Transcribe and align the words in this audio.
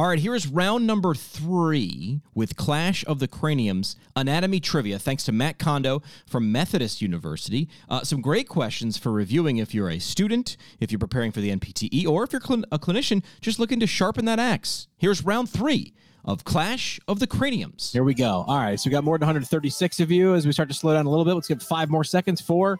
All 0.00 0.06
right, 0.06 0.18
here 0.18 0.34
is 0.34 0.46
round 0.46 0.86
number 0.86 1.14
three 1.14 2.22
with 2.34 2.56
Clash 2.56 3.04
of 3.04 3.18
the 3.18 3.28
Craniums 3.28 3.96
Anatomy 4.16 4.58
Trivia, 4.58 4.98
thanks 4.98 5.24
to 5.24 5.32
Matt 5.32 5.58
Kondo 5.58 6.00
from 6.26 6.50
Methodist 6.50 7.02
University. 7.02 7.68
Uh, 7.86 8.02
some 8.02 8.22
great 8.22 8.48
questions 8.48 8.96
for 8.96 9.12
reviewing 9.12 9.58
if 9.58 9.74
you're 9.74 9.90
a 9.90 9.98
student, 9.98 10.56
if 10.80 10.90
you're 10.90 10.98
preparing 10.98 11.32
for 11.32 11.42
the 11.42 11.54
NPTE, 11.54 12.06
or 12.06 12.24
if 12.24 12.32
you're 12.32 12.40
cl- 12.40 12.64
a 12.72 12.78
clinician 12.78 13.22
just 13.42 13.58
looking 13.58 13.78
to 13.78 13.86
sharpen 13.86 14.24
that 14.24 14.38
axe. 14.38 14.88
Here's 14.96 15.22
round 15.22 15.50
three 15.50 15.92
of 16.24 16.44
Clash 16.44 16.98
of 17.06 17.18
the 17.18 17.26
Craniums. 17.26 17.92
Here 17.92 18.02
we 18.02 18.14
go. 18.14 18.46
All 18.48 18.56
right, 18.56 18.80
so 18.80 18.88
we 18.88 18.92
got 18.92 19.04
more 19.04 19.18
than 19.18 19.26
136 19.26 20.00
of 20.00 20.10
you. 20.10 20.34
As 20.34 20.46
we 20.46 20.52
start 20.52 20.70
to 20.70 20.74
slow 20.74 20.94
down 20.94 21.04
a 21.04 21.10
little 21.10 21.26
bit, 21.26 21.34
let's 21.34 21.46
give 21.46 21.62
five 21.62 21.90
more 21.90 22.04
seconds. 22.04 22.40
Four, 22.40 22.78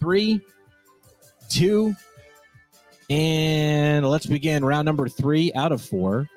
three, 0.00 0.40
two, 1.50 1.94
and 3.10 4.08
let's 4.08 4.26
begin 4.26 4.64
round 4.64 4.86
number 4.86 5.08
three 5.08 5.52
out 5.54 5.72
of 5.72 5.82
four. 5.82 6.28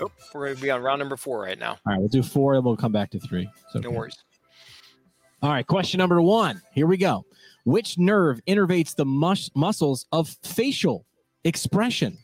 Oh, 0.00 0.10
we're 0.34 0.46
going 0.46 0.56
to 0.56 0.62
be 0.62 0.70
on 0.70 0.82
round 0.82 0.98
number 1.00 1.16
four 1.16 1.42
right 1.42 1.58
now. 1.58 1.72
All 1.72 1.92
right, 1.92 1.98
we'll 1.98 2.08
do 2.08 2.22
four 2.22 2.54
and 2.54 2.64
we'll 2.64 2.76
come 2.76 2.92
back 2.92 3.10
to 3.10 3.20
three. 3.20 3.48
So 3.70 3.80
No 3.80 3.90
worries. 3.90 4.16
All 5.42 5.50
right, 5.50 5.66
question 5.66 5.98
number 5.98 6.20
one. 6.22 6.60
Here 6.72 6.86
we 6.86 6.96
go. 6.96 7.24
Which 7.64 7.98
nerve 7.98 8.40
innervates 8.48 8.94
the 8.96 9.04
mus- 9.04 9.50
muscles 9.54 10.06
of 10.10 10.36
facial 10.42 11.04
expression? 11.44 12.16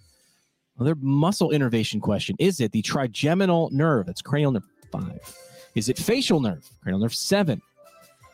Another 0.78 0.96
muscle 1.00 1.50
innervation 1.50 2.00
question. 2.00 2.34
Is 2.38 2.60
it 2.60 2.72
the 2.72 2.82
trigeminal 2.82 3.68
nerve? 3.70 4.06
That's 4.06 4.22
cranial 4.22 4.52
nerve 4.52 4.64
five. 4.90 5.36
Is 5.74 5.88
it 5.88 5.98
facial 5.98 6.40
nerve? 6.40 6.68
Cranial 6.82 7.00
nerve 7.00 7.14
seven. 7.14 7.60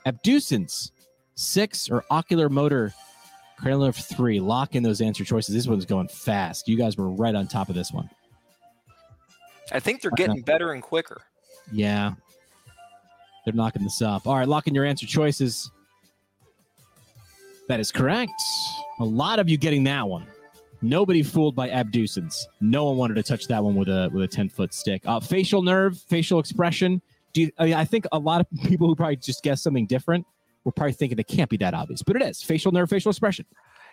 Abducens 0.07 0.93
six 1.35 1.91
or 1.91 2.05
oculomotor? 2.11 2.93
Cranial 3.61 3.81
nerve 3.81 3.97
three. 3.97 4.41
Lock 4.41 4.75
in 4.75 4.83
those 4.83 5.03
answer 5.03 5.23
choices. 5.23 5.55
This 5.55 5.67
one's 5.67 5.85
going 5.85 6.09
fast. 6.09 6.67
You 6.67 6.79
guys 6.79 6.97
were 6.97 7.11
right 7.11 7.35
on 7.35 7.47
top 7.47 7.69
of 7.69 7.75
this 7.75 7.93
one. 7.93 8.09
I 9.71 9.81
think 9.81 10.01
they're 10.01 10.11
getting 10.13 10.41
better 10.41 10.73
and 10.73 10.83
quicker. 10.83 11.21
Yeah. 11.71 12.15
They're 13.45 13.55
knocking 13.55 13.83
this 13.83 14.01
up. 14.01 14.27
All 14.27 14.37
right, 14.37 14.49
lock 14.49 14.67
in 14.67 14.75
your 14.75 14.85
answer 14.87 15.07
choices. 15.07 15.71
That 17.69 17.81
is 17.81 17.93
correct. 17.93 18.33
A 18.99 19.05
lot 19.05 19.39
of 19.39 19.49
you 19.49 19.59
getting 19.59 19.85
that 19.85 20.09
one. 20.09 20.27
Nobody 20.83 21.23
fooled 21.23 21.55
by 21.55 21.69
abducens. 21.69 22.35
No 22.63 22.87
one 22.87 22.97
wanted 22.97 23.15
to 23.15 23.23
touch 23.23 23.47
that 23.49 23.63
one 23.63 23.75
with 23.75 23.89
a 23.89 24.09
with 24.13 24.23
a 24.23 24.29
ten 24.29 24.49
foot 24.49 24.73
stick. 24.73 25.03
Uh, 25.05 25.21
facial 25.21 25.63
nerve, 25.63 25.99
facial 26.09 26.39
expression. 26.41 27.03
Do 27.35 27.43
you, 27.43 27.51
I, 27.59 27.65
mean, 27.67 27.75
I 27.75 27.85
think 27.85 28.07
a 28.11 28.19
lot 28.19 28.41
of 28.41 28.47
people 28.65 28.89
who 28.89 28.97
probably 28.97 29.17
just 29.17 29.43
guessed 29.43 29.63
something 29.63 29.87
different 29.87 30.27
were 30.65 30.73
probably 30.73 30.93
thinking 30.93 31.19
it 31.19 31.27
can't 31.29 31.51
be 31.51 31.57
that 31.59 31.75
obvious, 31.75 32.03
but 32.03 32.17
it 32.17 32.23
is. 32.23 32.43
Facial 32.43 32.73
nerve, 32.73 32.91
facial 32.91 33.11
expression. 33.11 33.47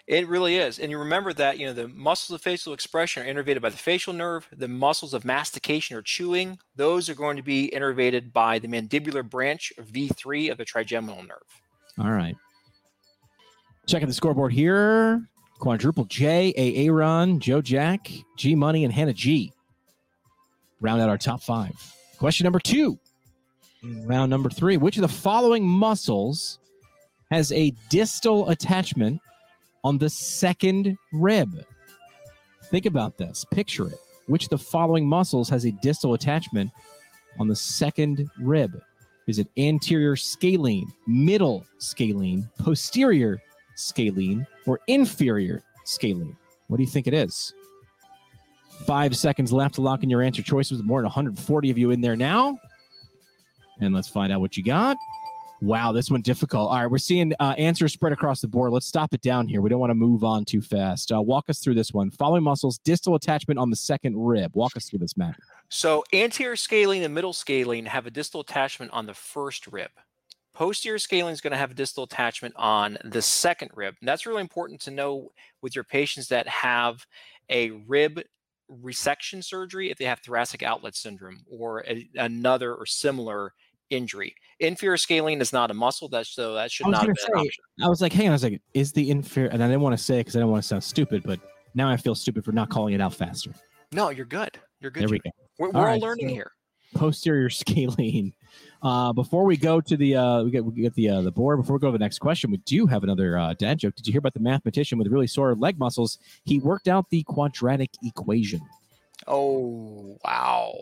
It 0.08 0.28
really 0.28 0.56
is. 0.56 0.80
And 0.80 0.90
you 0.90 1.00
remember 1.00 1.34
that, 1.34 1.60
you 1.60 1.66
know, 1.66 1.74
the 1.74 1.90
muscles 1.90 2.34
of 2.34 2.42
facial 2.42 2.74
expression 2.74 3.24
are 3.24 3.34
innervated 3.34 3.62
by 3.62 3.70
the 3.70 3.78
facial 3.78 4.14
nerve. 4.14 4.48
The 4.56 4.70
muscles 4.70 5.14
of 5.14 5.26
mastication 5.26 5.98
or 5.98 6.02
chewing, 6.02 6.60
those 6.78 7.10
are 7.10 7.14
going 7.14 7.36
to 7.36 7.44
be 7.44 7.70
innervated 7.76 8.32
by 8.32 8.60
the 8.60 8.70
mandibular 8.70 9.30
branch 9.30 9.74
of 9.78 9.88
V3 9.88 10.50
of 10.50 10.58
the 10.58 10.64
trigeminal 10.64 11.24
nerve. 11.24 11.62
All 12.00 12.12
right. 12.12 12.36
Checking 13.86 14.08
the 14.08 14.14
scoreboard 14.14 14.54
here. 14.54 15.28
Quadruple 15.60 16.06
J, 16.06 16.54
A 16.56 16.86
Aaron, 16.86 17.40
Joe 17.40 17.62
Jack, 17.62 18.12
G 18.38 18.56
Money, 18.56 18.84
and 18.84 18.94
Hannah 18.94 19.14
G. 19.14 19.52
Round 20.80 21.02
out 21.02 21.10
our 21.10 21.18
top 21.18 21.42
five. 21.42 21.74
Question 22.18 22.46
number 22.46 22.60
two. 22.60 23.00
Round 23.84 24.30
number 24.30 24.50
three. 24.50 24.78
Which 24.78 24.98
of 24.98 25.02
the 25.02 25.08
following 25.08 25.68
muscles 25.68 26.60
has 27.32 27.52
a 27.52 27.72
distal 27.90 28.50
attachment 28.50 29.22
on 29.84 29.98
the 29.98 30.10
second 30.10 30.98
rib? 31.14 31.64
Think 32.66 32.86
about 32.86 33.18
this. 33.18 33.46
Picture 33.52 33.88
it. 33.88 34.00
Which 34.28 34.46
of 34.46 34.50
the 34.50 34.58
following 34.58 35.08
muscles 35.08 35.50
has 35.50 35.66
a 35.66 35.72
distal 35.72 36.14
attachment 36.14 36.72
on 37.40 37.48
the 37.48 37.56
second 37.56 38.30
rib? 38.40 38.82
Is 39.28 39.40
it 39.40 39.48
anterior 39.58 40.16
scalene, 40.16 40.92
middle 41.06 41.66
scalene, 41.78 42.50
posterior 42.60 43.42
scalene, 43.76 44.48
or 44.66 44.80
inferior 44.88 45.64
scalene? 45.86 46.36
What 46.68 46.78
do 46.78 46.84
you 46.84 46.90
think 46.90 47.08
it 47.08 47.14
is? 47.14 47.54
Five 48.86 49.16
seconds 49.16 49.52
left 49.52 49.76
to 49.76 49.82
lock 49.82 50.04
in 50.04 50.10
your 50.10 50.22
answer 50.22 50.42
choices. 50.42 50.84
More 50.84 51.00
than 51.00 51.06
140 51.06 51.70
of 51.70 51.78
you 51.78 51.92
in 51.92 52.02
there 52.02 52.16
now. 52.16 52.58
And 53.80 53.94
let's 53.94 54.08
find 54.08 54.32
out 54.34 54.42
what 54.42 54.58
you 54.58 54.64
got. 54.64 54.98
Wow, 55.60 55.92
this 55.92 56.12
one 56.12 56.22
difficult. 56.22 56.70
All 56.70 56.78
right, 56.78 56.90
we're 56.90 57.00
seeing 57.00 57.34
uh, 57.40 57.56
answers 57.58 57.92
spread 57.92 58.14
across 58.14 58.42
the 58.42 58.48
board. 58.48 58.72
Let's 58.72 58.86
stop 58.86 59.14
it 59.14 59.22
down 59.22 59.48
here. 59.48 59.60
We 59.60 59.70
don't 59.70 59.80
want 59.80 59.90
to 59.90 59.96
move 59.96 60.24
on 60.24 60.46
too 60.46 60.62
fast. 60.62 61.12
Uh, 61.12 61.20
walk 61.20 61.50
us 61.50 61.60
through 61.60 61.74
this 61.74 61.92
one. 61.92 62.12
Following 62.12 62.44
muscles, 62.44 62.78
distal 62.78 63.16
attachment 63.16 63.60
on 63.60 63.72
the 63.72 63.76
second 63.76 64.16
rib. 64.18 64.52
Walk 64.54 64.78
us 64.78 64.88
through 64.88 65.00
this, 65.00 65.18
Matt. 65.18 65.36
So 65.70 66.04
anterior 66.14 66.56
scalene 66.56 67.02
and 67.02 67.14
middle 67.14 67.34
scalene 67.34 67.88
have 67.88 68.06
a 68.06 68.12
distal 68.12 68.42
attachment 68.42 68.92
on 68.94 69.08
the 69.08 69.16
first 69.16 69.66
rib. 69.66 69.90
Posterior 70.54 71.00
scalene 71.00 71.34
is 71.34 71.42
going 71.42 71.52
to 71.52 71.58
have 71.58 71.72
a 71.72 71.76
distal 71.76 72.04
attachment 72.04 72.54
on 72.58 72.98
the 73.04 73.22
second 73.22 73.72
rib. 73.76 73.96
And 74.00 74.08
that's 74.08 74.26
really 74.28 74.42
important 74.42 74.82
to 74.82 74.92
know 74.92 75.32
with 75.62 75.76
your 75.76 75.84
patients 75.84 76.28
that 76.28 76.48
have 76.48 77.06
a 77.50 77.72
rib 77.72 78.22
resection 78.72 79.44
surgery 79.44 79.92
if 79.92 79.98
they 79.98 80.06
have 80.06 80.20
thoracic 80.20 80.62
outlet 80.62 80.96
syndrome 80.96 81.44
or 81.50 81.84
a, 81.88 82.08
another 82.16 82.74
or 82.74 82.86
similar 82.86 83.54
injury. 83.90 84.36
Inferior 84.60 84.98
scalene 84.98 85.42
is 85.42 85.54
not 85.54 85.72
a 85.72 85.74
muscle. 85.74 86.08
That's 86.10 86.30
so 86.30 86.54
that 86.56 86.72
should 86.72 86.88
not 86.88 87.02
have 87.08 87.10
an 87.28 87.34
option. 87.36 87.64
I 87.84 87.88
was 87.90 88.02
like, 88.02 88.14
hang 88.14 88.28
on 88.30 88.34
a 88.34 88.40
second. 88.40 88.60
Is 88.74 88.92
the 88.92 89.10
inferior? 89.10 89.50
And 89.50 89.64
I 89.64 89.68
didn't 89.68 89.82
want 89.82 89.98
to 89.98 90.04
say 90.04 90.16
it 90.16 90.20
because 90.22 90.36
I 90.36 90.40
didn't 90.40 90.52
want 90.52 90.64
to 90.64 90.68
sound 90.68 90.84
stupid, 90.84 91.24
but 91.24 91.40
now 91.76 91.90
I 91.90 91.98
feel 91.98 92.16
stupid 92.16 92.44
for 92.44 92.52
not 92.52 92.70
calling 92.70 92.94
it 92.94 93.02
out 93.02 93.14
faster. 93.14 93.52
No, 93.92 94.10
you're 94.10 94.26
good. 94.26 94.58
You're 94.80 94.92
good. 94.92 95.04
There 95.04 95.10
we 95.10 95.20
go. 95.20 95.32
We're, 95.60 95.68
All 95.68 95.74
we're 95.74 95.80
all 95.80 95.86
right, 95.86 96.02
learning 96.02 96.30
so- 96.30 96.34
here. 96.34 96.52
Posterior 96.96 97.50
scalene. 97.52 98.34
Uh, 98.82 99.12
before 99.12 99.44
we 99.44 99.58
go 99.58 99.82
to 99.82 99.98
the 99.98 100.16
uh, 100.16 100.44
we 100.44 100.52
get 100.52 100.64
we 100.64 100.82
get 100.82 100.94
the 100.96 101.10
uh, 101.10 101.22
the 101.22 101.32
board. 101.32 101.60
Before 101.60 101.76
we 101.76 101.80
go 101.80 101.88
to 101.88 101.92
the 101.92 101.98
next 102.04 102.20
question, 102.20 102.50
we 102.50 102.58
do 102.58 102.86
have 102.86 103.04
another 103.04 103.38
uh, 103.38 103.54
dad 103.54 103.78
joke. 103.80 103.96
Did 103.96 104.08
you 104.08 104.14
hear 104.14 104.20
about 104.20 104.34
the 104.34 104.40
mathematician 104.40 104.98
with 104.98 105.08
really 105.08 105.28
sore 105.28 105.54
leg 105.56 105.78
muscles? 105.78 106.18
He 106.46 106.60
worked 106.60 106.88
out 106.88 107.10
the 107.10 107.24
quadratic 107.24 107.90
equation. 108.04 108.62
Oh 109.28 110.18
wow. 110.24 110.74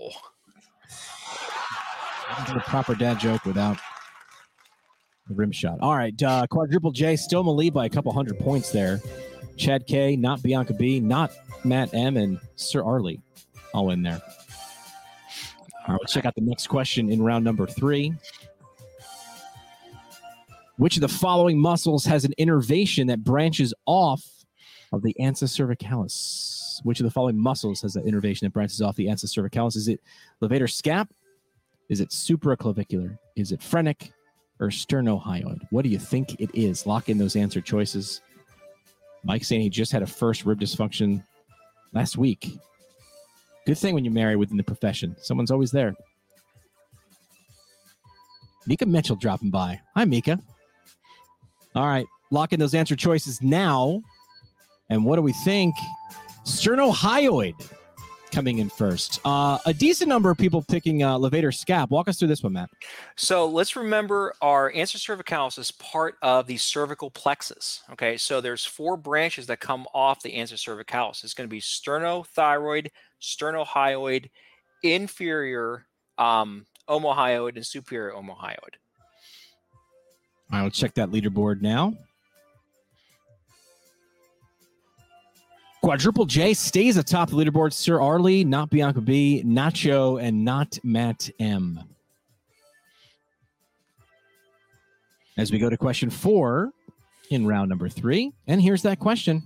A 2.30 2.60
proper 2.62 2.96
dad 2.96 3.20
joke 3.20 3.46
without 3.46 3.78
the 5.28 5.36
rim 5.36 5.52
shot. 5.52 5.78
All 5.82 5.96
right, 5.96 6.22
uh, 6.24 6.48
quadruple 6.48 6.92
J 6.92 7.16
still 7.16 7.42
in 7.42 7.46
the 7.46 7.54
lead 7.54 7.74
by 7.74 7.86
a 7.86 7.90
couple 7.90 8.12
hundred 8.12 8.40
points 8.40 8.72
there. 8.72 9.00
Chad 9.58 9.88
K, 9.88 10.16
not 10.16 10.42
Bianca 10.44 10.74
B, 10.74 11.00
not 11.00 11.32
Matt 11.64 11.94
M, 11.94 12.18
and 12.18 12.40
Sir 12.56 12.84
Arlie, 12.84 13.22
all 13.74 13.92
in 13.92 14.02
there. 14.02 14.22
All 15.88 15.94
right, 15.94 16.02
let's 16.02 16.14
check 16.14 16.26
out 16.26 16.36
the 16.36 16.42
next 16.42 16.68
question 16.68 17.12
in 17.12 17.22
round 17.22 17.46
number 17.46 17.68
three. 17.68 18.14
Which 20.78 20.98
of 20.98 21.02
the 21.02 21.08
following 21.08 21.60
muscles 21.60 22.06
has 22.06 22.26
an 22.26 22.34
innervation 22.38 23.08
that 23.08 23.24
branches 23.24 23.74
off 23.86 24.24
of 24.92 25.04
the 25.04 25.16
ansa 25.20 25.46
cervicalis? 25.46 26.82
Which 26.84 27.00
of 27.00 27.06
the 27.06 27.12
following 27.12 27.40
muscles 27.40 27.82
has 27.82 27.94
that 27.94 28.06
innervation 28.06 28.46
that 28.46 28.52
branches 28.52 28.82
off 28.82 28.96
the 28.96 29.06
ansa 29.06 29.26
cervicalis? 29.26 29.78
Is 29.78 29.88
it 29.88 30.02
levator 30.42 30.68
scap? 30.68 31.08
Is 31.90 32.02
it 32.02 32.10
supraclavicular? 32.10 33.18
Is 33.36 33.52
it 33.52 33.62
phrenic 33.62 34.12
or 34.60 34.68
sternohyoid? 34.68 35.62
What 35.70 35.84
do 35.84 35.90
you 35.90 36.00
think 36.00 36.40
it 36.40 36.50
is? 36.54 36.86
Lock 36.86 37.10
in 37.10 37.18
those 37.18 37.36
answer 37.36 37.62
choices. 37.62 38.22
Mike 39.24 39.44
saying 39.44 39.62
he 39.62 39.70
just 39.70 39.92
had 39.92 40.04
a 40.04 40.08
first 40.08 40.46
rib 40.46 40.60
dysfunction 40.60 41.24
last 41.94 42.18
week. 42.18 42.58
Good 43.66 43.78
thing 43.78 43.96
when 43.96 44.06
you 44.06 44.12
marry 44.12 44.36
within 44.36 44.58
the 44.58 44.64
profession. 44.64 45.16
Someone's 45.20 45.52
always 45.52 45.72
there. 45.72 45.96
Mika 48.68 48.86
Mitchell 48.86 49.16
dropping 49.16 49.52
by. 49.52 49.80
Hi, 49.96 50.06
Mika. 50.06 50.40
All 51.76 51.86
right, 51.86 52.06
lock 52.32 52.54
in 52.54 52.60
those 52.60 52.74
answer 52.74 52.96
choices 52.96 53.42
now. 53.42 54.02
And 54.90 55.04
what 55.04 55.18
do 55.18 55.22
we 55.22 55.34
think? 55.34 55.76
Sternohyoid. 56.46 57.56
Coming 58.36 58.60
in 58.60 58.70
first. 58.70 59.22
Uh, 59.24 59.58
a 59.66 59.74
decent 59.74 60.10
number 60.10 60.30
of 60.30 60.38
people 60.38 60.62
picking 60.62 61.02
uh, 61.02 61.18
levator 61.18 61.54
scap. 61.54 61.90
Walk 61.90 62.10
us 62.10 62.20
through 62.20 62.28
this 62.28 62.44
one, 62.44 62.52
Matt. 62.52 62.70
So 63.16 63.48
let's 63.48 63.78
remember 63.78 64.34
our 64.42 64.72
ansa 64.74 64.98
cervicalis 64.98 65.58
is 65.58 65.72
part 65.72 66.16
of 66.22 66.46
the 66.46 66.58
cervical 66.58 67.10
plexus. 67.10 67.82
Okay, 67.94 68.18
so 68.18 68.42
there's 68.42 68.66
four 68.66 68.98
branches 68.98 69.48
that 69.48 69.62
come 69.62 69.88
off 69.94 70.22
the 70.22 70.34
ansa 70.34 70.56
cervicalis. 70.56 71.24
It's 71.24 71.34
going 71.34 71.48
to 71.48 71.54
be 71.54 71.62
sternothyroid, 71.62 72.90
sternohyoid, 73.22 74.30
inferior 74.84 75.86
um, 76.18 76.66
omohyoid, 76.90 77.56
and 77.56 77.66
superior 77.66 78.12
omohyoid. 78.12 78.76
Right, 80.52 80.64
let's 80.64 80.78
check 80.78 80.94
that 80.96 81.10
leaderboard 81.10 81.62
now. 81.62 81.94
Quadruple 85.86 86.26
J 86.26 86.56
stays 86.56 86.98
atop 86.98 87.30
the 87.30 87.36
leaderboard. 87.36 87.72
Sir 87.72 88.02
Arlie, 88.02 88.44
not 88.44 88.72
Bianca 88.72 89.02
B, 89.02 89.44
Nacho, 89.46 90.20
and 90.20 90.44
not 90.44 90.80
Matt 90.84 91.30
M. 91.40 91.80
As 95.38 95.52
we 95.52 95.60
go 95.60 95.70
to 95.70 95.78
question 95.78 96.10
four 96.10 96.72
in 97.30 97.46
round 97.46 97.70
number 97.70 97.88
three, 97.88 98.34
and 98.48 98.60
here's 98.60 98.82
that 98.82 98.98
question 98.98 99.44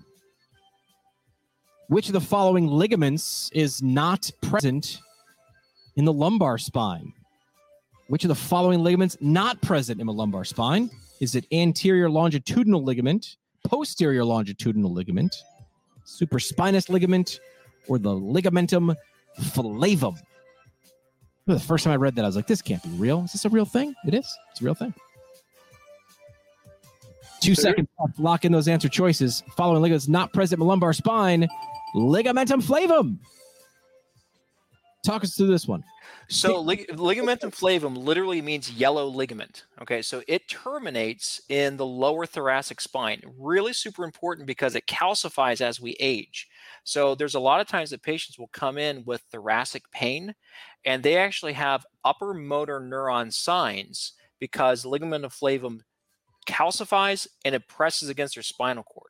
Which 1.89 2.07
of 2.07 2.13
the 2.13 2.21
following 2.21 2.67
ligaments 2.67 3.51
is 3.53 3.83
not 3.83 4.31
present 4.41 5.01
in 5.97 6.05
the 6.05 6.13
lumbar 6.13 6.57
spine? 6.57 7.11
Which 8.07 8.23
of 8.23 8.29
the 8.29 8.35
following 8.35 8.81
ligaments 8.81 9.17
not 9.19 9.61
present 9.61 9.99
in 9.99 10.07
the 10.07 10.13
lumbar 10.13 10.45
spine? 10.45 10.89
Is 11.19 11.35
it 11.35 11.45
anterior 11.51 12.09
longitudinal 12.09 12.81
ligament, 12.81 13.35
posterior 13.65 14.23
longitudinal 14.23 14.93
ligament, 14.93 15.35
supraspinous 16.09 16.89
ligament, 16.89 17.39
or 17.87 17.97
the 17.97 18.09
ligamentum 18.09 18.95
flavum? 19.39 20.17
The 21.45 21.59
first 21.59 21.83
time 21.83 21.93
I 21.93 21.97
read 21.97 22.15
that, 22.15 22.25
I 22.25 22.27
was 22.27 22.35
like, 22.35 22.47
this 22.47 22.61
can't 22.61 22.83
be 22.83 22.89
real. 22.89 23.23
Is 23.23 23.33
this 23.33 23.45
a 23.45 23.49
real 23.49 23.65
thing? 23.65 23.95
It 24.05 24.13
is. 24.13 24.37
It's 24.51 24.61
a 24.61 24.65
real 24.65 24.75
thing. 24.75 24.93
Two 27.41 27.55
seconds 27.55 27.87
left. 27.99 28.19
Lock 28.19 28.45
in 28.45 28.51
those 28.51 28.67
answer 28.67 28.89
choices. 28.89 29.43
Following 29.55 29.81
ligaments 29.81 30.07
not 30.07 30.33
present 30.33 30.61
in 30.61 30.67
lumbar 30.67 30.93
spine, 30.93 31.47
ligamentum 31.95 32.61
flavum. 32.61 33.17
Talk 35.09 35.23
us 35.23 35.35
through 35.35 35.47
this 35.47 35.67
one. 35.67 35.83
So 36.27 36.61
lig- 36.61 36.87
ligamentum 36.89 37.49
flavum 37.49 37.97
literally 37.97 38.43
means 38.43 38.71
yellow 38.71 39.07
ligament. 39.07 39.63
Okay, 39.81 40.03
so 40.03 40.21
it 40.27 40.47
terminates 40.47 41.41
in 41.49 41.77
the 41.77 41.85
lower 41.85 42.27
thoracic 42.27 42.79
spine. 42.79 43.23
Really 43.35 43.73
super 43.73 44.03
important 44.03 44.45
because 44.45 44.75
it 44.75 44.85
calcifies 44.85 45.61
as 45.61 45.81
we 45.81 45.95
age. 45.99 46.47
So 46.83 47.15
there's 47.15 47.33
a 47.33 47.39
lot 47.39 47.59
of 47.59 47.67
times 47.67 47.89
that 47.89 48.03
patients 48.03 48.37
will 48.37 48.49
come 48.49 48.77
in 48.77 49.03
with 49.03 49.23
thoracic 49.31 49.89
pain, 49.89 50.35
and 50.85 51.01
they 51.01 51.17
actually 51.17 51.53
have 51.53 51.87
upper 52.05 52.35
motor 52.35 52.79
neuron 52.79 53.33
signs 53.33 54.13
because 54.39 54.85
ligamentum 54.85 55.33
flavum 55.35 55.79
calcifies 56.47 57.27
and 57.43 57.55
it 57.55 57.67
presses 57.67 58.09
against 58.09 58.35
their 58.35 58.43
spinal 58.43 58.83
cord. 58.83 59.08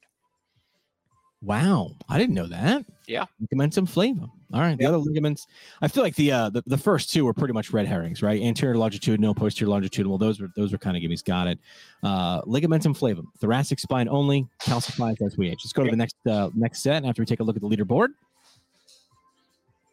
Wow, 1.42 1.96
I 2.10 2.18
didn't 2.18 2.36
know 2.36 2.48
that. 2.48 2.86
Yeah. 3.08 3.26
Ligamentum 3.42 3.88
flavum. 3.90 4.30
All 4.54 4.60
right, 4.60 4.78
the 4.78 4.84
Yep. 4.84 4.90
other 4.90 4.98
ligaments. 4.98 5.48
I 5.82 5.88
feel 5.88 6.04
like 6.04 6.16
the, 6.16 6.32
uh, 6.32 6.50
the 6.50 6.64
the 6.68 6.78
first 6.78 7.14
two 7.14 7.24
were 7.24 7.34
pretty 7.34 7.54
much 7.54 7.72
red 7.72 7.88
herrings, 7.88 8.22
right? 8.22 8.42
Anterior 8.42 8.78
longitudinal, 8.78 9.34
posterior 9.36 9.70
longitudinal. 9.70 10.18
Those 10.18 10.42
were 10.42 10.50
those 10.58 10.72
were 10.74 10.78
kind 10.78 10.98
of 10.98 11.04
gimmies. 11.04 11.24
Got 11.24 11.48
it. 11.48 11.60
Uh, 12.04 12.42
ligamentum 12.42 12.98
flavum, 12.98 13.26
thoracic 13.40 13.80
spine 13.80 14.10
only, 14.10 14.48
calcifies 14.62 15.22
as 15.26 15.38
we 15.38 15.48
age. 15.50 15.60
Let's 15.64 15.72
go 15.72 15.84
to 15.86 15.92
the 15.92 15.96
next 15.96 16.16
uh, 16.28 16.50
next 16.56 16.82
set 16.82 17.06
after 17.06 17.22
we 17.22 17.26
take 17.26 17.40
a 17.40 17.44
look 17.44 17.56
at 17.56 17.62
the 17.62 17.70
leaderboard. 17.70 18.10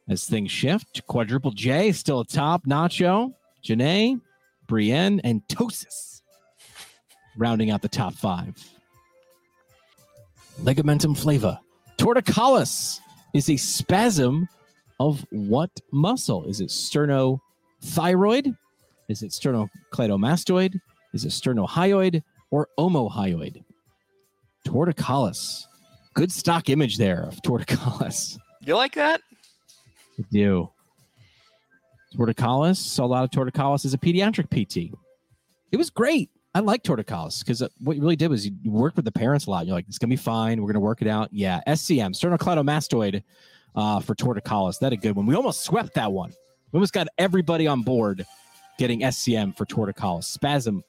As 0.08 0.25
things 0.25 0.50
shift, 0.50 1.06
quadruple 1.06 1.50
J 1.52 1.88
is 1.88 1.98
still 1.98 2.20
atop. 2.20 2.64
Nacho, 2.64 3.34
Janae, 3.64 4.20
Brienne, 4.66 5.20
and 5.25 5.43
Tosis, 5.48 6.22
rounding 7.37 7.70
out 7.70 7.82
the 7.82 7.88
top 7.88 8.14
five. 8.14 8.54
Ligamentum 10.62 11.17
flava. 11.17 11.61
Torticollis 11.99 13.00
is 13.35 13.50
a 13.50 13.56
spasm 13.56 14.49
of 14.99 15.25
what 15.31 15.70
muscle? 15.93 16.44
Is 16.44 16.61
it 16.61 16.69
sternothyroid? 16.69 18.56
Is 19.08 19.23
it 19.23 19.31
sternocleidomastoid? 19.31 20.81
Is 21.12 21.25
it 21.25 21.29
sternohyoid 21.29 22.23
or 22.50 22.69
omohyoid? 22.79 23.62
Torticollis. 24.67 25.67
Good 26.14 26.32
stock 26.32 26.69
image 26.69 26.97
there 26.97 27.23
of 27.23 27.41
torticollis. 27.43 28.38
You 28.62 28.75
like 28.76 28.94
that? 28.94 29.20
I 30.19 30.25
do. 30.32 30.70
Torticollis. 32.17 32.76
Saw 32.76 33.05
a 33.05 33.06
lot 33.06 33.25
of 33.25 33.31
torticollis 33.31 33.85
as 33.85 33.94
a 33.94 33.99
pediatric 33.99 34.49
PT. 34.50 34.94
It 35.70 35.76
was 35.76 35.91
great. 35.91 36.31
I 36.56 36.61
like 36.61 36.82
torticollis 36.82 37.41
because 37.41 37.62
what 37.81 37.97
you 37.97 38.03
really 38.03 38.17
did 38.17 38.31
was 38.31 38.47
you 38.47 38.55
worked 38.64 38.97
with 38.97 39.05
the 39.05 39.12
parents 39.12 39.44
a 39.44 39.50
lot. 39.50 39.67
You're 39.67 39.75
like, 39.75 39.85
it's 39.88 39.99
gonna 39.99 40.08
be 40.08 40.17
fine. 40.17 40.62
We're 40.62 40.69
gonna 40.73 40.81
work 40.81 41.03
it 41.03 41.06
out. 41.06 41.29
Yeah, 41.31 41.61
SCM, 41.67 42.14
sternocleidomastoid, 42.19 43.23
uh, 43.75 44.00
for 44.00 44.14
torticollis. 44.14 44.79
That 44.79 44.94
a 44.94 44.97
good 44.97 45.14
one. 45.17 45.26
We 45.26 45.35
almost 45.35 45.64
swept 45.64 45.93
that 45.97 46.11
one. 46.11 46.31
We 46.73 46.79
almost 46.79 46.94
got 46.94 47.08
everybody 47.19 47.67
on 47.67 47.82
board 47.82 48.25
getting 48.79 49.00
SCM 49.00 49.55
for 49.55 49.67
torticollis. 49.67 50.25
Spasm 50.25 50.82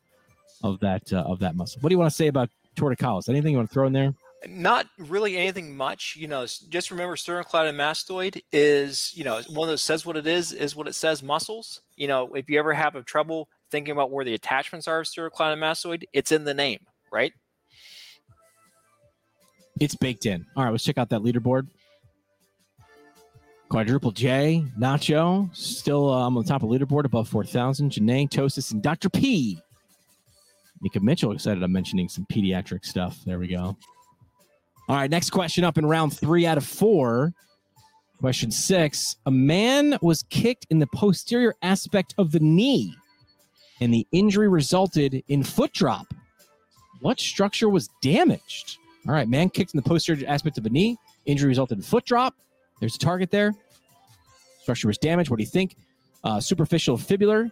of 0.64 0.80
that 0.80 1.12
uh, 1.12 1.24
of 1.24 1.40
that 1.40 1.58
muscle. 1.58 1.82
What 1.82 1.90
do 1.90 1.96
you 1.96 2.00
want 2.00 2.12
to 2.12 2.16
say 2.16 2.28
about 2.28 2.50
torticollis? 2.78 3.28
Anything 3.28 3.52
you 3.52 3.58
want 3.58 3.68
to 3.70 3.74
throw 3.74 3.88
in 3.88 3.92
there? 3.92 4.14
Not 4.48 4.86
really 4.98 5.36
anything 5.36 5.76
much. 5.76 6.16
You 6.16 6.30
know, 6.30 6.46
just 6.46 6.92
remember 6.92 7.18
sternocleidomastoid 7.18 8.42
is, 8.54 9.12
you 9.14 9.26
know, 9.26 9.42
one 9.50 9.68
that 9.68 9.80
says 9.80 10.06
what 10.06 10.16
it 10.16 10.28
is, 10.28 10.54
is 10.54 10.78
what 10.78 10.88
it 10.88 10.96
says 10.96 11.22
muscles. 11.22 11.82
You 11.98 12.08
know, 12.08 12.34
if 12.36 12.50
you 12.50 12.58
ever 12.58 12.74
have 12.74 12.96
a 12.96 13.04
trouble 13.04 13.50
thinking 13.72 13.92
about 13.92 14.12
where 14.12 14.26
the 14.26 14.34
attachments 14.34 14.88
are 14.88 15.00
of 15.00 15.06
sternocleidomastoid, 15.06 16.04
it's 16.14 16.32
in 16.32 16.44
the 16.44 16.54
name, 16.54 16.80
right? 17.12 17.34
It's 19.80 19.96
baked 19.96 20.26
in. 20.26 20.46
All 20.56 20.64
right, 20.64 20.72
let's 20.72 20.84
check 20.84 20.98
out 20.98 21.10
that 21.10 21.22
leaderboard. 21.22 21.68
Quadruple 23.70 24.12
J, 24.12 24.66
Nacho, 24.80 25.54
still 25.56 26.10
uh, 26.10 26.26
on 26.26 26.34
the 26.34 26.44
top 26.44 26.64
of 26.64 26.70
the 26.70 26.80
leaderboard 26.80 27.06
above 27.06 27.28
4,000. 27.28 27.92
Janae, 27.92 28.30
Tosis, 28.30 28.72
and 28.72 28.82
Dr. 28.82 29.10
P. 29.10 29.62
Nika 30.82 31.00
Mitchell 31.00 31.32
excited 31.32 31.62
I'm 31.64 31.72
mentioning 31.72 32.08
some 32.08 32.26
pediatric 32.32 32.86
stuff. 32.86 33.20
There 33.26 33.40
we 33.40 33.48
go. 33.48 33.76
All 34.90 34.96
right, 34.96 35.10
next 35.10 35.32
question 35.32 35.64
up 35.64 35.78
in 35.78 35.86
round 35.86 36.18
three 36.18 36.46
out 36.46 36.58
of 36.58 36.66
four. 36.66 37.34
Question 38.20 38.52
six. 38.52 39.18
A 39.26 39.32
man 39.32 39.98
was 40.02 40.24
kicked 40.24 40.66
in 40.70 40.80
the 40.80 40.88
posterior 40.88 41.54
aspect 41.62 42.16
of 42.18 42.32
the 42.32 42.40
knee, 42.40 42.96
and 43.82 43.94
the 43.94 44.06
injury 44.12 44.48
resulted 44.48 45.24
in 45.28 45.44
foot 45.44 45.74
drop. 45.74 46.14
What 47.02 47.20
structure 47.20 47.70
was 47.70 47.90
damaged? 48.02 48.78
All 49.08 49.14
right, 49.14 49.28
man 49.28 49.50
kicked 49.50 49.74
in 49.74 49.78
the 49.78 49.88
posterior 49.88 50.28
aspect 50.28 50.58
of 50.58 50.66
a 50.66 50.70
knee. 50.70 50.98
Injury 51.26 51.50
resulted 51.50 51.78
in 51.78 51.84
foot 51.84 52.06
drop. 52.06 52.36
There's 52.80 52.96
a 52.96 53.00
target 53.00 53.32
there. 53.32 53.54
Structure 54.62 54.88
was 54.88 54.98
damaged. 54.98 55.30
What 55.30 55.38
do 55.38 55.44
you 55.44 55.50
think? 55.50 55.76
Uh, 56.24 56.40
superficial 56.40 56.98
fibular, 56.98 57.52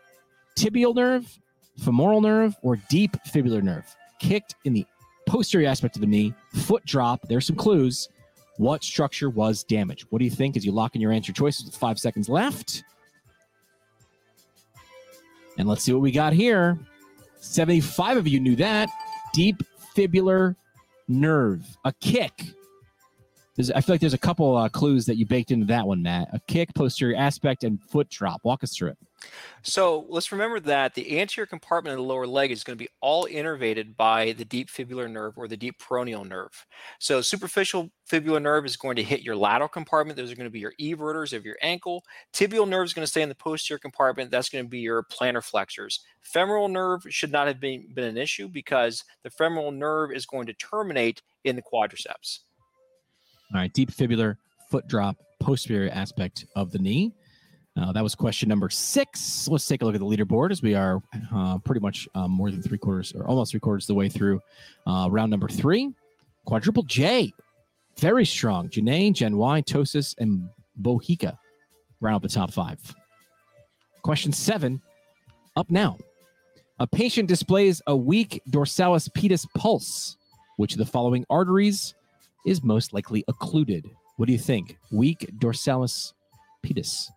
tibial 0.58 0.94
nerve, 0.94 1.40
femoral 1.84 2.22
nerve, 2.22 2.56
or 2.62 2.76
deep 2.90 3.12
fibular 3.28 3.62
nerve? 3.62 3.86
Kicked 4.20 4.56
in 4.66 4.74
the 4.74 4.86
posterior 5.28 5.70
aspect 5.70 5.96
of 5.96 6.02
the 6.02 6.08
knee. 6.08 6.34
Foot 6.54 6.86
drop. 6.86 7.28
There's 7.28 7.46
some 7.48 7.56
clues. 7.56 8.10
What 8.58 8.84
structure 8.84 9.30
was 9.30 9.64
damaged? 9.64 10.08
What 10.10 10.20
do 10.20 10.26
you 10.26 10.32
think 10.32 10.58
as 10.58 10.66
you 10.66 10.72
lock 10.72 10.96
in 10.96 11.02
your 11.02 11.12
answer 11.12 11.34
choices 11.34 11.66
with 11.66 11.76
five 11.76 12.00
seconds 12.00 12.30
left? 12.30 12.84
And 15.58 15.68
let's 15.68 15.84
see 15.84 15.94
what 15.94 16.02
we 16.02 16.12
got 16.12 16.34
here. 16.34 16.80
75 17.38 18.18
of 18.18 18.28
you 18.28 18.40
knew 18.40 18.56
that. 18.58 18.90
Deep 19.34 19.64
fibular 19.96 20.56
nerve. 21.08 21.66
A 21.86 21.94
kick. 21.94 22.44
There's, 23.56 23.72
I 23.72 23.80
feel 23.82 23.94
like 23.94 24.02
there's 24.02 24.14
a 24.14 24.18
couple 24.18 24.58
uh, 24.58 24.68
clues 24.68 25.06
that 25.06 25.18
you 25.18 25.26
baked 25.26 25.52
into 25.52 25.66
that 25.68 25.88
one, 25.88 26.02
Matt. 26.02 26.28
A 26.34 26.40
kick, 26.48 26.74
posterior 26.76 27.16
aspect, 27.16 27.64
and 27.64 27.82
foot 27.82 28.10
drop. 28.10 28.42
Walk 28.44 28.64
us 28.64 28.76
through 28.76 28.90
it. 28.90 28.98
So 29.64 30.06
let's 30.10 30.32
remember 30.32 30.60
that 30.62 30.94
the 30.94 31.20
anterior 31.20 31.48
compartment 31.48 31.94
of 31.94 31.98
the 31.98 32.08
lower 32.08 32.28
leg 32.28 32.52
is 32.52 32.64
going 32.64 32.78
to 32.78 32.84
be 32.84 32.90
all 33.02 33.26
innervated 33.26 33.98
by 33.98 34.34
the 34.34 34.46
deep 34.46 34.70
fibular 34.70 35.10
nerve 35.10 35.38
or 35.38 35.48
the 35.48 35.58
deep 35.58 35.80
peroneal 35.80 36.28
nerve. 36.28 36.66
So 37.00 37.20
superficial 37.22 37.90
fibular 38.10 38.42
nerve 38.42 38.66
is 38.66 38.78
going 38.78 38.96
to 38.98 39.04
hit 39.04 39.22
your 39.22 39.36
lateral 39.36 39.68
compartment. 39.68 40.18
Those 40.18 40.32
are 40.32 40.36
going 40.36 40.46
to 40.46 40.52
be 40.52 40.60
your 40.60 40.74
everters 40.80 41.34
of 41.34 41.46
your 41.46 41.58
ankle. 41.64 42.04
Tibial 42.32 42.68
nerve 42.68 42.86
is 42.86 42.94
going 42.94 43.04
to 43.04 43.10
stay 43.10 43.24
in 43.24 43.30
the 43.30 43.36
posterior 43.36 43.80
compartment. 43.80 44.30
That's 44.30 44.50
going 44.50 44.64
to 44.64 44.70
be 44.70 44.80
your 44.80 45.04
plantar 45.04 45.44
flexors. 45.44 46.02
Femoral 46.22 46.68
nerve 46.68 47.04
should 47.10 47.32
not 47.32 47.48
have 47.48 47.60
been, 47.60 47.88
been 47.94 48.06
an 48.06 48.18
issue 48.18 48.48
because 48.48 49.04
the 49.24 49.32
femoral 49.32 49.72
nerve 49.72 50.12
is 50.12 50.28
going 50.28 50.46
to 50.46 50.54
terminate 50.54 51.24
in 51.44 51.56
the 51.56 51.64
quadriceps. 51.64 52.40
All 53.54 53.62
right, 53.62 53.74
deep 53.74 53.92
fibular 53.92 54.38
foot 54.70 54.88
drop, 54.88 55.18
posterior 55.40 55.90
aspect 55.92 56.46
of 56.56 56.72
the 56.72 56.80
knee. 56.80 57.14
Uh, 57.78 57.92
that 57.92 58.02
was 58.02 58.16
question 58.16 58.48
number 58.48 58.70
six. 58.70 59.48
Let's 59.50 59.68
take 59.68 59.82
a 59.82 59.86
look 59.86 59.96
at 59.96 60.00
the 60.00 60.06
leaderboard 60.06 60.52
as 60.52 60.62
we 60.62 60.76
are 60.76 61.02
uh, 61.34 61.58
pretty 61.58 61.82
much 61.82 62.08
um, 62.16 62.32
more 62.32 62.50
than 62.50 62.62
three 62.62 62.78
quarters 62.78 63.14
or 63.14 63.28
almost 63.28 63.52
three 63.52 63.60
quarters 63.60 63.84
of 63.84 63.88
the 63.88 63.96
way 63.96 64.08
through 64.08 64.42
uh, 64.88 65.08
round 65.12 65.30
number 65.30 65.50
three. 65.50 65.94
Quadruple 66.46 66.84
J, 66.84 67.34
very 67.98 68.26
strong. 68.26 68.70
Janae, 68.70 69.14
Gen 69.14 69.36
Y, 69.36 69.62
Tosis, 69.64 70.16
and 70.20 70.48
Bohica. 70.82 71.38
Round 72.00 72.16
up 72.16 72.22
the 72.22 72.30
top 72.30 72.54
five. 72.54 72.80
Question 74.04 74.32
seven, 74.32 74.82
up 75.56 75.70
now. 75.70 75.98
A 76.80 76.88
patient 76.88 77.28
displays 77.28 77.82
a 77.88 77.96
weak 77.96 78.42
dorsalis 78.50 79.10
pedis 79.10 79.48
pulse. 79.56 80.18
Which 80.58 80.74
of 80.74 80.78
the 80.78 80.86
following 80.86 81.26
arteries 81.30 81.96
is 82.46 82.64
most 82.64 82.94
likely 82.94 83.24
occluded? 83.28 83.86
What 84.18 84.28
do 84.28 84.34
you 84.34 84.40
think? 84.40 84.78
Weak 84.92 85.30
dorsalis 85.40 86.14
pedis, 86.66 87.10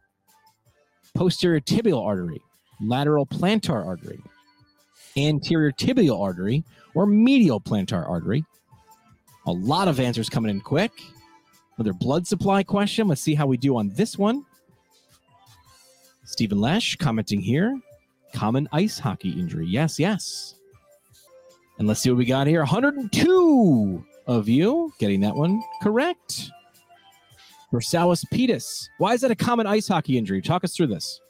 posterior 1.19 1.61
tibial 1.61 2.07
artery, 2.07 2.41
lateral 2.81 3.27
plantar 3.27 3.85
artery, 3.85 4.23
anterior 5.17 5.73
tibial 5.73 6.23
artery, 6.23 6.63
or 6.95 7.07
medial 7.07 7.61
plantar 7.61 8.09
artery? 8.09 8.45
A 9.47 9.51
lot 9.51 9.89
of 9.89 9.99
answers 9.99 10.29
coming 10.29 10.49
in 10.49 10.61
quick. 10.61 10.93
Another 11.77 11.93
blood 11.93 12.25
supply 12.25 12.63
question. 12.63 13.09
Let's 13.09 13.21
see 13.21 13.35
how 13.35 13.49
we 13.49 13.57
do 13.57 13.77
on 13.77 13.89
this 13.91 14.17
one. 14.17 14.47
Stephen 16.25 16.61
Lesh 16.61 16.95
commenting 16.97 17.41
here. 17.41 17.77
Common 18.33 18.69
ice 18.71 19.01
hockey 19.01 19.31
injury. 19.31 19.67
Yes, 19.67 19.99
yes. 19.99 20.55
And 21.79 21.89
let's 21.89 22.01
see 22.01 22.11
what 22.11 22.19
we 22.19 22.27
got 22.27 22.47
here. 22.47 22.61
102 22.61 24.05
of 24.29 24.49
you 24.49 24.93
getting 25.01 25.21
that 25.23 25.35
one 25.35 25.63
correct. 25.83 26.51
Dorsalis 27.73 28.25
pedis. 28.33 28.89
Why 28.99 29.15
is 29.15 29.21
that 29.21 29.31
a 29.31 29.37
common 29.37 29.67
ice 29.67 29.89
hockey 29.89 30.17
injury? 30.17 30.41
Talk 30.41 30.65
us 30.65 30.75
through 30.75 30.89
this. 30.89 31.21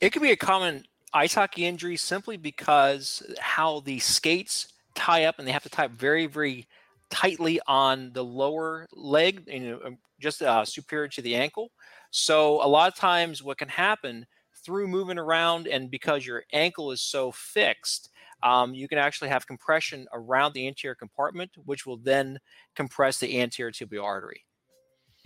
It 0.00 0.10
could 0.10 0.22
be 0.22 0.32
a 0.32 0.36
common 0.36 0.84
ice 1.12 1.34
hockey 1.34 1.66
injury 1.66 1.96
simply 1.96 2.36
because 2.36 3.22
how 3.38 3.80
the 3.80 3.98
skates 3.98 4.68
tie 4.94 5.24
up 5.24 5.38
and 5.38 5.46
they 5.46 5.52
have 5.52 5.62
to 5.62 5.68
tie 5.68 5.86
up 5.86 5.92
very, 5.92 6.26
very 6.26 6.66
tightly 7.10 7.60
on 7.66 8.12
the 8.12 8.24
lower 8.24 8.86
leg, 8.92 9.44
you 9.46 9.60
know, 9.60 9.80
um, 9.84 9.98
just 10.20 10.42
uh, 10.42 10.64
superior 10.64 11.08
to 11.08 11.22
the 11.22 11.34
ankle. 11.34 11.70
So 12.10 12.64
a 12.64 12.68
lot 12.68 12.92
of 12.92 12.96
times, 12.96 13.42
what 13.42 13.58
can 13.58 13.68
happen 13.68 14.26
through 14.64 14.88
moving 14.88 15.18
around 15.18 15.66
and 15.66 15.90
because 15.90 16.26
your 16.26 16.44
ankle 16.52 16.92
is 16.92 17.00
so 17.00 17.32
fixed, 17.32 18.10
um, 18.42 18.74
you 18.74 18.88
can 18.88 18.98
actually 18.98 19.28
have 19.28 19.46
compression 19.46 20.06
around 20.12 20.52
the 20.52 20.66
anterior 20.66 20.94
compartment, 20.94 21.50
which 21.64 21.86
will 21.86 21.98
then 21.98 22.38
compress 22.74 23.18
the 23.18 23.40
anterior 23.40 23.72
tibial 23.72 24.04
artery. 24.04 24.44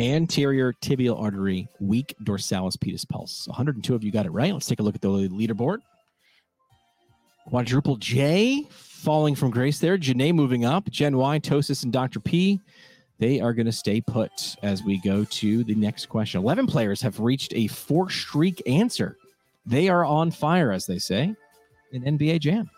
Anterior 0.01 0.73
tibial 0.73 1.21
artery, 1.21 1.69
weak 1.81 2.15
dorsalis 2.25 2.77
pedis 2.77 3.09
pulse. 3.09 3.47
102 3.47 3.95
of 3.95 4.03
you 4.03 4.11
got 4.11 4.27
it 4.27 4.31
right. 4.31 4.53
Let's 4.53 4.67
take 4.67 4.81
a 4.81 4.83
look 4.83 4.97
at 4.97 5.01
the 5.01 5.09
leaderboard. 5.09 5.79
Quadruple 7.47 7.97
J 7.97 8.67
falling 8.71 9.35
from 9.35 9.51
grace 9.51 9.79
there. 9.79 9.97
Janae 9.97 10.35
moving 10.35 10.65
up. 10.65 10.91
Gen 10.91 11.17
Y, 11.17 11.39
Tosis, 11.39 11.85
and 11.85 11.93
Dr. 11.93 12.19
P. 12.19 12.61
They 13.21 13.41
are 13.41 13.53
going 13.53 13.67
to 13.67 13.73
stay 13.73 14.01
put 14.01 14.57
as 14.63 14.83
we 14.83 14.99
go 15.01 15.25
to 15.25 15.63
the 15.63 15.75
next 15.75 16.07
question. 16.07 16.41
11 16.41 16.67
players 16.67 17.01
have 17.03 17.21
reached 17.21 17.55
a 17.55 17.69
four 17.69 18.11
streak 18.11 18.63
answer. 18.67 19.17
They 19.65 19.89
are 19.89 20.05
on 20.05 20.31
fire, 20.31 20.73
as 20.73 20.87
they 20.87 20.99
say, 20.99 21.35
in 21.93 22.03
NBA 22.03 22.41
Jam. 22.41 22.69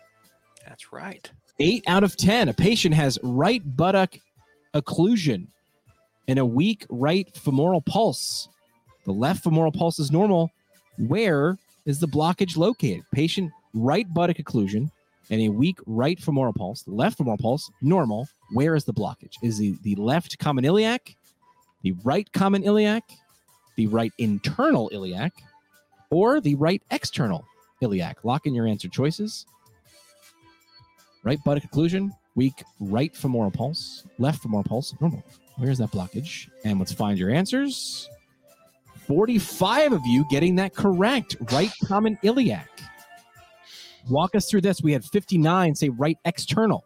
That's 0.67 0.93
right. 0.93 1.31
Eight 1.59 1.85
out 1.87 2.05
of 2.05 2.17
10. 2.17 2.51
A 2.51 2.53
patient 2.53 2.95
has 2.95 3.19
right 3.23 3.63
buttock 3.77 4.19
occlusion 4.75 5.47
and 6.29 6.39
a 6.39 6.47
weak 6.47 6.87
right 6.89 7.35
femoral 7.37 7.81
pulse. 7.81 8.49
The 9.05 9.13
left 9.13 9.45
femoral 9.45 9.73
pulse 9.73 9.99
is 9.99 10.11
normal. 10.11 10.51
Where 10.99 11.57
is 11.85 12.01
the 12.01 12.09
blockage 12.09 12.57
located? 12.57 13.03
Patient 13.13 13.53
right 13.75 14.13
buttock 14.13 14.37
occlusion 14.37 14.91
and 15.31 15.41
a 15.41 15.49
weak 15.49 15.79
right 15.87 16.19
femoral 16.19 16.53
pulse. 16.53 16.85
Left 16.87 17.19
femoral 17.19 17.39
pulse, 17.39 17.71
normal. 17.83 18.29
Where 18.53 18.75
is 18.75 18.85
the 18.85 18.95
blockage? 18.95 19.35
Is 19.43 19.59
the, 19.59 19.77
the 19.83 19.95
left 19.97 20.39
common 20.39 20.65
iliac, 20.65 21.17
the 21.83 21.93
right 22.05 22.31
common 22.33 22.63
iliac, 22.65 23.03
the 23.77 23.87
right 23.87 24.13
internal 24.19 24.91
iliac, 24.93 25.33
or 26.11 26.41
the 26.41 26.55
right 26.55 26.83
external 26.91 27.45
iliac? 27.81 28.25
Lock 28.25 28.47
in 28.47 28.55
your 28.55 28.67
answer 28.67 28.89
choices. 28.89 29.47
Right 31.25 31.43
buttock 31.45 31.65
occlusion, 31.71 32.11
weak 32.37 32.63
right 32.81 33.15
femoral 33.15 33.51
pulse, 33.51 34.05
left 34.19 34.43
femoral 34.43 34.65
pulse, 34.65 34.95
normal. 35.01 35.25
Where's 35.57 35.79
that 35.79 35.91
blockage? 35.91 36.49
And 36.65 36.79
let's 36.79 36.93
find 36.93 37.19
your 37.19 37.31
answers. 37.31 38.09
45 39.07 39.93
of 39.93 40.01
you 40.07 40.27
getting 40.31 40.57
that 40.57 40.75
correct. 40.75 41.37
Right 41.53 41.71
common 41.85 42.19
iliac. 42.23 42.69
Walk 44.09 44.35
us 44.35 44.51
through 44.51 44.61
this. 44.61 44.83
We 44.83 44.93
had 44.93 45.05
59 45.05 45.75
say 45.75 45.89
right 45.89 46.19
external. 46.25 46.85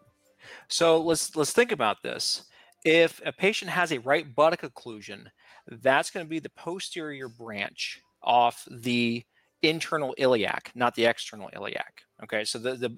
So 0.68 1.00
let's 1.00 1.34
let's 1.36 1.52
think 1.52 1.72
about 1.72 2.02
this. 2.02 2.44
If 2.84 3.20
a 3.26 3.32
patient 3.32 3.70
has 3.70 3.92
a 3.92 3.98
right 3.98 4.34
buttock 4.34 4.62
occlusion, 4.62 5.26
that's 5.66 6.10
going 6.10 6.24
to 6.24 6.30
be 6.30 6.38
the 6.38 6.50
posterior 6.50 7.28
branch 7.28 8.00
off 8.22 8.66
the 8.70 9.24
internal 9.62 10.14
iliac, 10.16 10.70
not 10.74 10.94
the 10.94 11.04
external 11.04 11.50
iliac. 11.54 12.02
Okay, 12.22 12.44
so 12.44 12.58
the, 12.58 12.76
the 12.76 12.96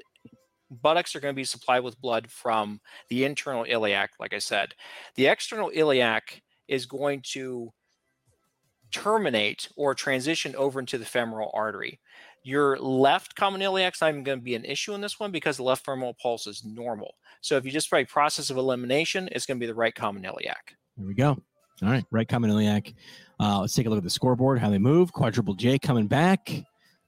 buttocks 0.81 1.15
are 1.15 1.21
going 1.21 1.35
to 1.35 1.37
be 1.37 1.45
supplied 1.45 1.81
with 1.85 2.01
blood 2.01 2.31
from 2.31 2.81
the 3.09 3.25
internal 3.25 3.65
iliac, 3.69 4.11
like 4.19 4.33
I 4.33 4.39
said. 4.39 4.75
The 5.15 5.27
external 5.27 5.71
iliac 5.75 6.43
is 6.69 6.87
going 6.87 7.23
to 7.33 7.73
terminate 8.91 9.69
or 9.77 9.95
transition 9.95 10.55
over 10.57 10.79
into 10.81 10.99
the 10.99 11.05
femoral 11.05 11.51
artery. 11.55 11.99
Your 12.45 12.79
left 12.79 13.35
common 13.37 13.63
iliac 13.63 13.95
is 13.95 14.01
not 14.01 14.11
even 14.11 14.25
going 14.25 14.39
to 14.39 14.45
be 14.45 14.55
an 14.55 14.65
issue 14.65 14.95
in 14.95 15.01
this 15.01 15.21
one 15.21 15.31
because 15.31 15.57
the 15.57 15.63
left 15.63 15.85
femoral 15.85 16.15
pulse 16.21 16.47
is 16.47 16.65
normal. 16.65 17.15
So 17.41 17.57
if 17.57 17.65
you 17.65 17.71
just 17.71 17.93
write 17.93 18.09
process 18.09 18.51
of 18.51 18.57
elimination, 18.57 19.29
it's 19.33 19.47
going 19.47 19.59
to 19.59 19.61
be 19.61 19.67
the 19.67 19.75
right 19.75 19.95
common 19.95 20.25
iliac. 20.25 20.75
There 20.97 21.07
we 21.07 21.15
go. 21.15 21.39
All 21.83 21.89
right, 21.89 22.05
right 22.11 22.29
common 22.29 22.51
iliac. 22.51 22.93
Uh, 23.41 23.61
let's 23.61 23.75
take 23.75 23.87
a 23.87 23.91
look 23.91 23.99
at 23.99 24.05
the 24.05 24.11
scoreboard, 24.11 24.59
how 24.59 24.71
they 24.71 24.79
move. 24.79 25.13
Quadruple 25.13 25.55
J 25.55 25.79
coming 25.79 26.07
back. 26.07 26.65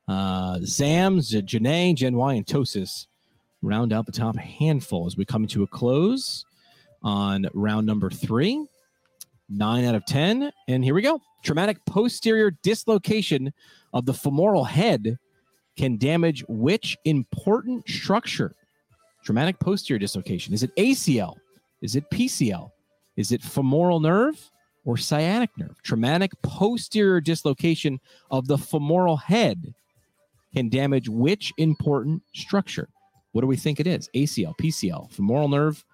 Uh, 0.08 0.58
Zams, 0.58 1.32
Janae, 1.32 1.94
Gen 1.94 2.16
Y, 2.16 2.34
and 2.34 2.46
Tosis 2.46 3.06
round 3.64 3.92
out 3.92 4.06
the 4.06 4.12
top 4.12 4.36
handful 4.36 5.06
as 5.06 5.16
we 5.16 5.24
come 5.24 5.46
to 5.48 5.62
a 5.62 5.66
close 5.66 6.44
on 7.02 7.46
round 7.54 7.86
number 7.86 8.10
three. 8.10 8.66
Nine 9.48 9.84
out 9.84 9.94
of 9.94 10.06
10. 10.06 10.50
And 10.68 10.84
here 10.84 10.94
we 10.94 11.02
go. 11.02 11.20
Traumatic 11.42 11.78
posterior 11.86 12.50
dislocation 12.62 13.52
of 13.92 14.06
the 14.06 14.14
femoral 14.14 14.64
head 14.64 15.18
can 15.76 15.98
damage 15.98 16.44
which 16.48 16.96
important 17.04 17.88
structure? 17.88 18.54
Traumatic 19.24 19.58
posterior 19.58 19.98
dislocation. 19.98 20.54
Is 20.54 20.62
it 20.62 20.74
ACL? 20.76 21.36
Is 21.82 21.96
it 21.96 22.08
PCL? 22.10 22.70
Is 23.16 23.32
it 23.32 23.42
femoral 23.42 24.00
nerve 24.00 24.50
or 24.84 24.96
sciatic 24.96 25.50
nerve? 25.58 25.80
Traumatic 25.82 26.30
posterior 26.42 27.20
dislocation 27.20 28.00
of 28.30 28.46
the 28.46 28.58
femoral 28.58 29.16
head 29.16 29.74
can 30.54 30.68
damage 30.68 31.08
which 31.08 31.52
important 31.58 32.22
structure? 32.34 32.88
What 33.34 33.40
do 33.40 33.48
we 33.48 33.56
think 33.56 33.80
it 33.80 33.88
is? 33.88 34.08
ACL, 34.14 34.56
PCL, 34.56 35.10
femoral 35.10 35.48
nerve, 35.48 35.84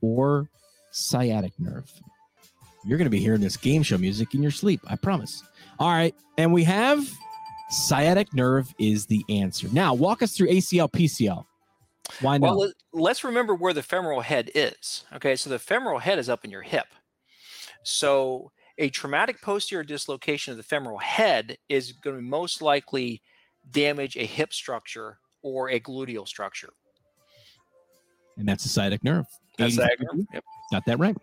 or 0.00 0.50
sciatic 0.90 1.52
nerve? 1.56 1.88
You're 2.84 2.98
going 2.98 3.06
to 3.06 3.10
be 3.10 3.20
hearing 3.20 3.40
this 3.40 3.56
game 3.56 3.84
show 3.84 3.98
music 3.98 4.34
in 4.34 4.42
your 4.42 4.50
sleep, 4.50 4.80
I 4.88 4.96
promise. 4.96 5.44
All 5.78 5.90
right. 5.90 6.12
And 6.38 6.52
we 6.52 6.64
have 6.64 7.08
sciatic 7.70 8.34
nerve 8.34 8.74
is 8.80 9.06
the 9.06 9.24
answer. 9.28 9.68
Now, 9.70 9.94
walk 9.94 10.22
us 10.22 10.36
through 10.36 10.48
ACL, 10.48 10.90
PCL. 10.90 11.44
Why 12.20 12.36
not? 12.36 12.56
Well, 12.56 12.72
let's 12.92 13.22
remember 13.22 13.54
where 13.54 13.72
the 13.72 13.82
femoral 13.82 14.20
head 14.20 14.50
is. 14.56 15.04
Okay. 15.14 15.36
So 15.36 15.50
the 15.50 15.58
femoral 15.60 16.00
head 16.00 16.18
is 16.18 16.28
up 16.28 16.44
in 16.44 16.50
your 16.50 16.62
hip. 16.62 16.86
So 17.84 18.50
a 18.76 18.90
traumatic 18.90 19.40
posterior 19.40 19.84
dislocation 19.84 20.50
of 20.50 20.56
the 20.56 20.64
femoral 20.64 20.98
head 20.98 21.58
is 21.68 21.92
going 21.92 22.16
to 22.16 22.22
most 22.22 22.60
likely 22.60 23.22
damage 23.70 24.16
a 24.16 24.26
hip 24.26 24.52
structure 24.52 25.18
or 25.42 25.70
a 25.70 25.78
gluteal 25.78 26.26
structure 26.26 26.70
and 28.38 28.48
that's 28.48 28.62
the 28.62 28.68
sciatic 28.68 29.04
nerve. 29.04 29.26
That's 29.58 29.76
sciatic 29.76 30.00
nerve. 30.00 30.24
Yep. 30.32 30.44
Got 30.72 30.86
that 30.86 30.98
right. 30.98 31.16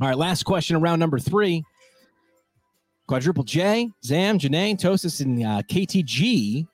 All 0.00 0.08
right, 0.08 0.18
last 0.18 0.44
question 0.44 0.76
around 0.76 0.98
number 0.98 1.18
three. 1.18 1.64
Quadruple 3.06 3.44
J, 3.44 3.90
Zam, 4.02 4.38
Janae, 4.38 4.78
Tosis, 4.80 5.20
and 5.20 5.42
uh, 5.42 5.62
KTG 5.70 6.66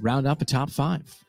round 0.00 0.26
up 0.26 0.38
the 0.38 0.44
top 0.44 0.70
five. 0.70 1.24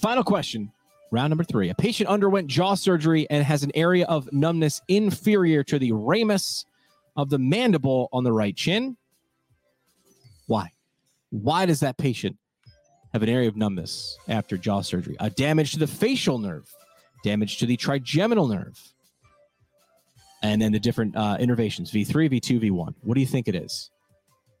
Final 0.00 0.22
question, 0.22 0.72
round 1.10 1.30
number 1.30 1.44
three. 1.44 1.68
A 1.68 1.74
patient 1.74 2.08
underwent 2.08 2.46
jaw 2.46 2.74
surgery 2.74 3.26
and 3.28 3.44
has 3.44 3.62
an 3.62 3.72
area 3.74 4.06
of 4.06 4.32
numbness 4.32 4.80
inferior 4.88 5.64
to 5.64 5.78
the 5.78 5.92
ramus 5.92 6.64
of 7.16 7.28
the 7.28 7.38
mandible 7.38 8.08
on 8.12 8.24
the 8.24 8.32
right 8.32 8.56
chin. 8.56 8.96
Why? 10.46 10.70
Why 11.30 11.66
does 11.66 11.80
that 11.80 11.98
patient 11.98 12.36
have 13.12 13.22
an 13.22 13.28
area 13.28 13.48
of 13.48 13.56
numbness 13.56 14.18
after 14.28 14.56
jaw 14.56 14.80
surgery, 14.80 15.16
a 15.20 15.30
damage 15.30 15.72
to 15.72 15.78
the 15.78 15.86
facial 15.86 16.38
nerve, 16.38 16.72
damage 17.24 17.58
to 17.58 17.66
the 17.66 17.76
trigeminal 17.76 18.46
nerve, 18.46 18.78
and 20.42 20.60
then 20.60 20.72
the 20.72 20.80
different 20.80 21.16
uh, 21.16 21.36
innervations 21.38 21.90
V3, 21.90 22.30
V2, 22.30 22.62
V1. 22.62 22.94
What 23.02 23.14
do 23.14 23.20
you 23.20 23.26
think 23.26 23.48
it 23.48 23.54
is? 23.54 23.90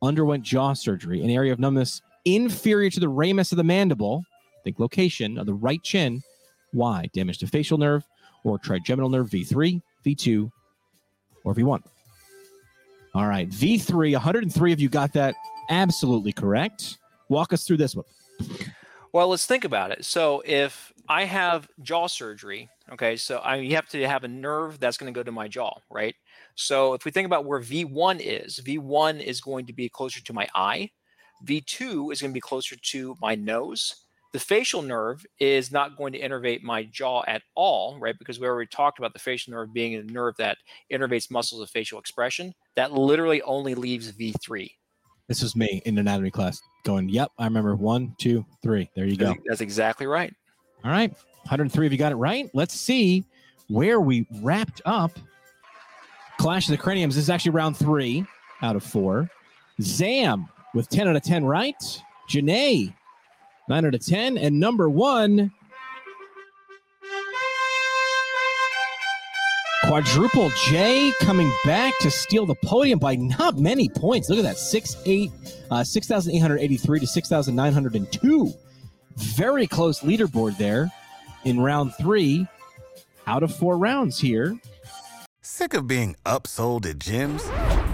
Underwent 0.02 0.44
jaw 0.44 0.72
surgery, 0.72 1.22
an 1.22 1.30
area 1.30 1.52
of 1.52 1.58
numbness 1.58 2.02
inferior 2.24 2.90
to 2.90 3.00
the 3.00 3.08
ramus 3.08 3.52
of 3.52 3.56
the 3.56 3.64
mandible, 3.64 4.24
think 4.64 4.78
location 4.78 5.38
of 5.38 5.46
the 5.46 5.54
right 5.54 5.82
chin. 5.82 6.22
Why? 6.72 7.08
Damage 7.12 7.38
to 7.38 7.46
facial 7.46 7.78
nerve 7.78 8.04
or 8.44 8.58
trigeminal 8.58 9.08
nerve 9.08 9.28
V3, 9.28 9.80
V2, 10.04 10.50
or 11.44 11.54
V1. 11.54 11.82
All 13.14 13.26
right. 13.26 13.48
V3, 13.48 14.12
103 14.12 14.72
of 14.72 14.80
you 14.80 14.88
got 14.88 15.12
that 15.14 15.34
absolutely 15.68 16.32
correct. 16.32 16.98
Walk 17.28 17.52
us 17.52 17.66
through 17.66 17.78
this 17.78 17.94
one. 17.94 18.04
Well, 19.12 19.28
let's 19.28 19.46
think 19.46 19.64
about 19.64 19.90
it. 19.90 20.04
So 20.04 20.42
if 20.46 20.92
I 21.08 21.24
have 21.24 21.68
jaw 21.82 22.06
surgery, 22.06 22.68
okay, 22.92 23.16
so 23.16 23.38
I 23.38 23.56
you 23.56 23.74
have 23.74 23.88
to 23.88 24.06
have 24.06 24.22
a 24.22 24.28
nerve 24.28 24.78
that's 24.78 24.96
going 24.96 25.12
to 25.12 25.18
go 25.18 25.24
to 25.24 25.32
my 25.32 25.48
jaw, 25.48 25.76
right? 25.90 26.14
So 26.54 26.94
if 26.94 27.04
we 27.04 27.10
think 27.10 27.26
about 27.26 27.44
where 27.44 27.60
V1 27.60 28.20
is, 28.20 28.60
V1 28.64 29.20
is 29.20 29.40
going 29.40 29.66
to 29.66 29.72
be 29.72 29.88
closer 29.88 30.22
to 30.22 30.32
my 30.32 30.46
eye. 30.54 30.90
V2 31.44 32.12
is 32.12 32.20
going 32.20 32.30
to 32.30 32.34
be 32.34 32.40
closer 32.40 32.76
to 32.76 33.16
my 33.20 33.34
nose. 33.34 33.96
The 34.32 34.38
facial 34.38 34.82
nerve 34.82 35.26
is 35.40 35.72
not 35.72 35.96
going 35.96 36.12
to 36.12 36.20
innervate 36.20 36.62
my 36.62 36.84
jaw 36.84 37.24
at 37.26 37.42
all, 37.56 37.98
right? 37.98 38.16
Because 38.16 38.38
we 38.38 38.46
already 38.46 38.68
talked 38.68 39.00
about 39.00 39.12
the 39.12 39.18
facial 39.18 39.52
nerve 39.52 39.72
being 39.72 39.96
a 39.96 40.04
nerve 40.04 40.36
that 40.38 40.58
innervates 40.92 41.32
muscles 41.32 41.62
of 41.62 41.70
facial 41.70 41.98
expression. 41.98 42.54
That 42.76 42.92
literally 42.92 43.42
only 43.42 43.74
leaves 43.74 44.12
V3. 44.12 44.70
This 45.26 45.42
was 45.42 45.56
me 45.56 45.82
in 45.84 45.98
anatomy 45.98 46.30
class 46.30 46.60
going, 46.84 47.08
yep, 47.08 47.30
I 47.38 47.44
remember 47.44 47.74
one, 47.74 48.14
two, 48.18 48.44
three. 48.62 48.90
There 48.94 49.06
you 49.06 49.16
go. 49.16 49.34
That's 49.46 49.60
exactly 49.60 50.06
right. 50.06 50.34
All 50.84 50.90
right. 50.90 51.10
103 51.44 51.86
of 51.86 51.92
you 51.92 51.98
got 51.98 52.12
it 52.12 52.16
right. 52.16 52.50
Let's 52.54 52.74
see 52.74 53.24
where 53.68 54.00
we 54.00 54.26
wrapped 54.42 54.82
up. 54.84 55.18
Clash 56.38 56.68
of 56.68 56.72
the 56.72 56.82
Craniums 56.82 57.16
this 57.16 57.24
is 57.24 57.30
actually 57.30 57.52
round 57.52 57.76
three 57.76 58.24
out 58.62 58.76
of 58.76 58.82
four. 58.82 59.28
Zam 59.82 60.48
with 60.74 60.88
10 60.88 61.08
out 61.08 61.16
of 61.16 61.22
10 61.22 61.44
right. 61.44 62.02
Janae, 62.28 62.94
9 63.68 63.84
out 63.84 63.94
of 63.94 64.06
10. 64.06 64.38
And 64.38 64.58
number 64.58 64.88
one, 64.88 65.52
Quadruple 69.90 70.50
J 70.68 71.12
coming 71.20 71.52
back 71.64 71.92
to 71.98 72.12
steal 72.12 72.46
the 72.46 72.54
podium 72.54 73.00
by 73.00 73.16
not 73.16 73.58
many 73.58 73.88
points. 73.88 74.30
Look 74.30 74.38
at 74.38 74.44
that 74.44 74.56
6 74.56 74.96
8, 75.04 75.32
uh, 75.68 75.82
6,883 75.82 77.00
to 77.00 77.06
6,902. 77.08 78.54
Very 79.16 79.66
close 79.66 79.98
leaderboard 80.02 80.56
there 80.58 80.92
in 81.44 81.58
round 81.58 81.92
three 81.96 82.46
out 83.26 83.42
of 83.42 83.52
four 83.52 83.76
rounds 83.78 84.20
here. 84.20 84.56
Sick 85.42 85.74
of 85.74 85.88
being 85.88 86.14
upsold 86.24 86.88
at 86.88 87.00
gyms? 87.00 87.42